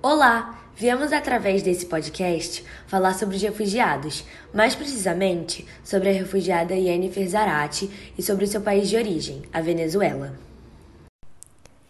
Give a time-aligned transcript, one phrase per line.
[0.00, 0.56] Olá!
[0.76, 4.24] Viemos através desse podcast falar sobre os refugiados,
[4.54, 10.38] mais precisamente sobre a refugiada Yennefer Zarate e sobre seu país de origem, a Venezuela.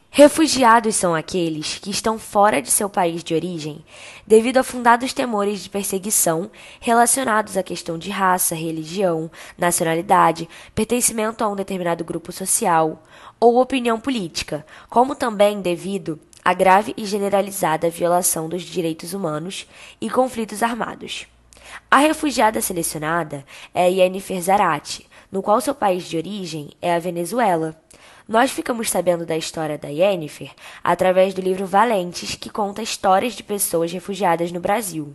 [0.09, 3.85] Refugiados são aqueles que estão fora de seu país de origem
[4.27, 6.51] devido a fundados temores de perseguição
[6.81, 13.03] relacionados à questão de raça, religião, nacionalidade, pertencimento a um determinado grupo social
[13.39, 16.19] ou opinião política, como também devido
[16.49, 19.69] a grave e generalizada violação dos direitos humanos
[20.01, 21.27] e conflitos armados.
[21.91, 27.79] A refugiada selecionada é Yennefer Zarate, no qual seu país de origem é a Venezuela.
[28.27, 30.51] Nós ficamos sabendo da história da Yennefer
[30.83, 35.15] através do livro Valentes, que conta histórias de pessoas refugiadas no Brasil.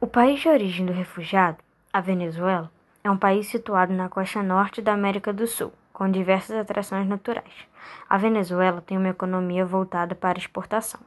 [0.00, 1.58] O país de origem do refugiado,
[1.92, 2.72] a Venezuela,
[3.04, 7.66] é um país situado na costa norte da América do Sul com diversas atrações naturais.
[8.08, 11.00] A Venezuela tem uma economia voltada para exportação.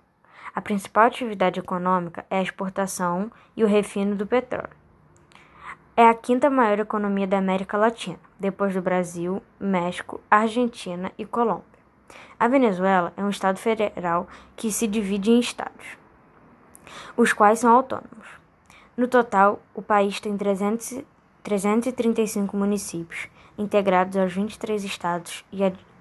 [0.53, 4.75] A principal atividade econômica é a exportação e o refino do petróleo.
[5.97, 11.63] É a quinta maior economia da América Latina, depois do Brasil, México, Argentina e Colômbia.
[12.39, 15.97] A Venezuela é um estado federal que se divide em estados,
[17.15, 18.27] os quais são autônomos.
[18.95, 21.03] No total, o país tem 300,
[21.43, 25.45] 335 municípios integrados aos 23 estados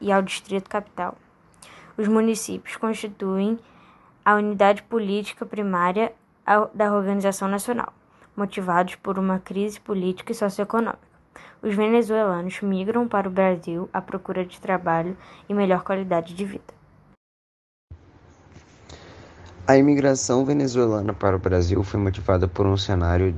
[0.00, 1.16] e ao Distrito Capital.
[1.96, 3.58] Os municípios constituem
[4.24, 6.12] a unidade política primária
[6.74, 7.92] da organização nacional,
[8.36, 11.14] motivados por uma crise política e socioeconômica.
[11.62, 15.16] Os venezuelanos migram para o Brasil à procura de trabalho
[15.48, 16.74] e melhor qualidade de vida.
[19.66, 23.34] A imigração venezuelana para o Brasil foi motivada por um cenário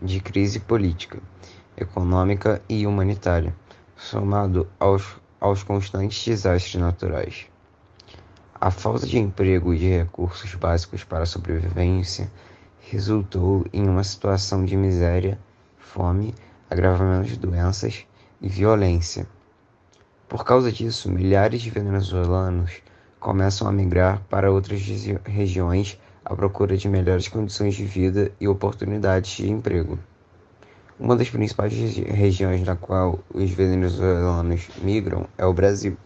[0.00, 1.20] de crise política
[1.82, 3.54] econômica e humanitária,
[3.96, 7.46] somado aos, aos constantes desastres naturais.
[8.60, 12.30] A falta de emprego e de recursos básicos para a sobrevivência
[12.80, 15.38] resultou em uma situação de miséria,
[15.78, 16.34] fome,
[16.70, 18.06] agravamento de doenças
[18.40, 19.26] e violência.
[20.28, 22.80] Por causa disso, milhares de venezuelanos
[23.20, 24.80] começam a migrar para outras
[25.24, 29.98] regiões à procura de melhores condições de vida e oportunidades de emprego.
[31.00, 35.96] Uma das principais regiões na qual os venezuelanos migram é o Brasil.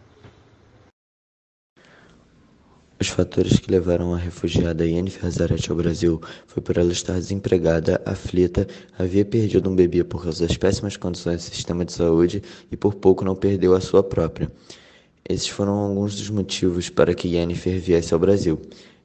[2.99, 8.01] Os fatores que levaram a refugiada Yennefer Zarate ao Brasil foi por ela estar desempregada,
[8.05, 8.67] aflita,
[8.97, 12.95] havia perdido um bebê por causa das péssimas condições do sistema de saúde e por
[12.95, 14.51] pouco não perdeu a sua própria.
[15.29, 18.59] Esses foram alguns dos motivos para que Yennefer viesse ao Brasil.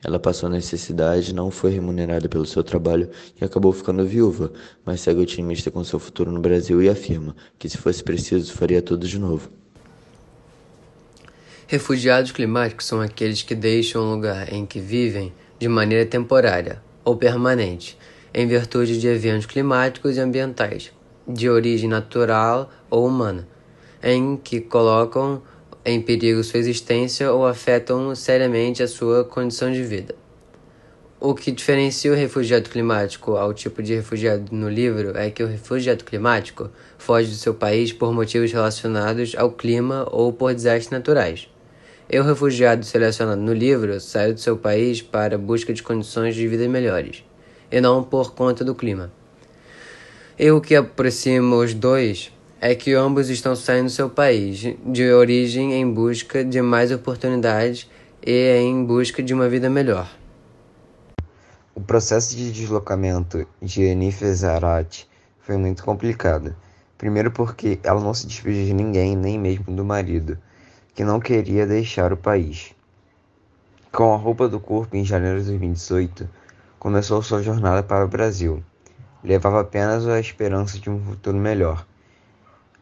[0.05, 3.09] Ela passou necessidade, não foi remunerada pelo seu trabalho
[3.41, 4.53] e acabou ficando viúva,
[4.85, 8.83] mas segue otimista com seu futuro no Brasil e afirma que, se fosse preciso, faria
[8.83, 9.49] tudo de novo.
[11.69, 17.17] Refugiados climáticos são aqueles que deixam o lugar em que vivem de maneira temporária ou
[17.17, 17.97] permanente,
[18.35, 20.93] em virtude de eventos climáticos e ambientais,
[21.27, 23.47] de origem natural ou humana,
[24.03, 25.41] em que colocam
[25.85, 30.15] em perigo sua existência ou afetam seriamente a sua condição de vida.
[31.19, 35.47] O que diferencia o refugiado climático ao tipo de refugiado no livro é que o
[35.47, 41.49] refugiado climático foge do seu país por motivos relacionados ao clima ou por desastres naturais.
[42.11, 46.47] E o refugiado selecionado no livro sai do seu país para busca de condições de
[46.47, 47.25] vida melhores,
[47.71, 49.13] e não por conta do clima.
[50.39, 52.33] E o que aproxima os dois
[52.65, 57.91] é que ambos estão saindo do seu país de origem em busca de mais oportunidades
[58.25, 60.09] e em busca de uma vida melhor.
[61.75, 66.55] O processo de deslocamento de Enife Zarate foi muito complicado.
[66.97, 70.39] Primeiro porque ela não se despediu de ninguém, nem mesmo do marido,
[70.95, 72.77] que não queria deixar o país.
[73.91, 76.31] Com a roupa do corpo em janeiro de 2018,
[76.79, 78.63] começou sua jornada para o Brasil.
[79.25, 81.85] Levava apenas a esperança de um futuro melhor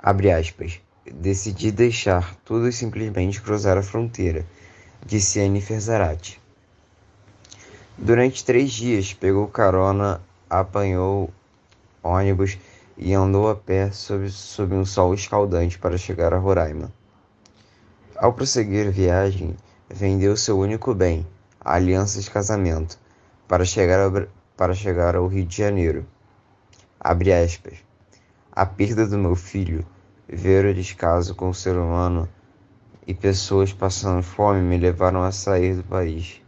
[0.02, 0.80] Abre aspas.
[1.12, 4.46] Decidi deixar tudo e simplesmente cruzar a fronteira,
[5.04, 6.40] disse Anne Ferzarati.
[7.98, 11.30] Durante três dias pegou carona, apanhou
[12.02, 12.56] ônibus
[12.96, 16.90] e andou a pé sob, sob um sol escaldante para chegar a Roraima.
[18.16, 19.56] Ao prosseguir a viagem,
[19.88, 21.26] vendeu seu único bem,
[21.60, 22.98] a aliança de casamento,
[23.46, 24.26] para chegar ao,
[24.56, 26.06] para chegar ao Rio de Janeiro.
[26.98, 27.89] Abre aspas.
[28.52, 29.86] A perda do meu filho,
[30.28, 32.28] ver o descaso com o ser humano
[33.06, 36.40] e pessoas passando fome me levaram a sair do país.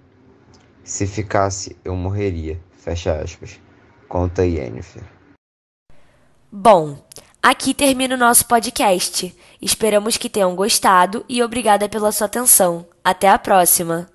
[0.84, 2.60] Se ficasse, eu morreria.
[2.72, 3.60] Fecha aspas.
[4.08, 5.04] Conta Yennefer.
[6.50, 6.98] Bom,
[7.42, 9.34] aqui termina o nosso podcast.
[9.60, 12.86] Esperamos que tenham gostado e obrigada pela sua atenção.
[13.02, 14.11] Até a próxima!